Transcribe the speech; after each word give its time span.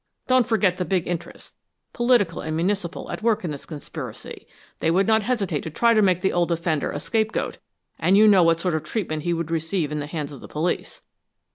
"Don't 0.25 0.47
forget 0.47 0.77
the 0.77 0.83
big 0.83 1.05
interests, 1.07 1.55
political 1.93 2.41
and 2.41 2.55
municipal, 2.57 3.11
at 3.11 3.21
work 3.21 3.43
in 3.45 3.51
this 3.51 3.67
conspiracy. 3.67 4.47
They 4.79 4.89
would 4.89 5.05
not 5.05 5.21
hesitate 5.21 5.61
to 5.61 5.69
try 5.69 5.93
to 5.93 6.01
make 6.01 6.21
the 6.21 6.33
old 6.33 6.51
offender 6.51 6.89
a 6.89 6.99
scape 6.99 7.31
goat, 7.31 7.59
and 7.99 8.17
you 8.17 8.27
know 8.27 8.41
what 8.41 8.59
sort 8.59 8.73
of 8.73 8.81
treatment 8.81 9.21
he 9.21 9.33
would 9.35 9.51
receive 9.51 9.91
in 9.91 9.99
the 9.99 10.07
hands 10.07 10.31
of 10.31 10.41
the 10.41 10.47
police. 10.47 11.03